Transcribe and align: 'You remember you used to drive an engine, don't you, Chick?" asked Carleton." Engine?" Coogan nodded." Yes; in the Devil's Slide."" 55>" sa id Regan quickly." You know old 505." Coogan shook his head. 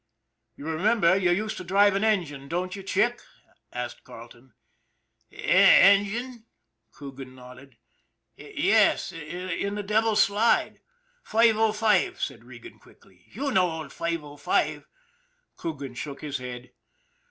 'You 0.57 0.65
remember 0.65 1.15
you 1.15 1.29
used 1.29 1.57
to 1.57 1.63
drive 1.63 1.95
an 1.95 2.03
engine, 2.03 2.47
don't 2.47 2.75
you, 2.75 2.81
Chick?" 2.81 3.21
asked 3.71 4.03
Carleton." 4.03 4.55
Engine?" 5.31 6.47
Coogan 6.91 7.35
nodded." 7.35 7.77
Yes; 8.35 9.11
in 9.11 9.75
the 9.75 9.83
Devil's 9.83 10.23
Slide."" 10.23 10.79
55>" 11.31 12.19
sa 12.19 12.33
id 12.33 12.43
Regan 12.43 12.79
quickly." 12.79 13.27
You 13.35 13.51
know 13.51 13.69
old 13.69 13.93
505." 13.93 14.87
Coogan 15.55 15.93
shook 15.93 16.21
his 16.21 16.39
head. 16.39 16.71